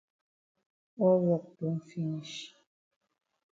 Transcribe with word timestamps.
All 1.03 1.19
wok 1.27 1.45
don 1.57 1.75
finish. 1.89 2.35